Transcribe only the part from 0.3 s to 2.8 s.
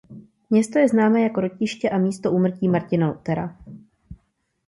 Město je známé jako rodiště a místo úmrtí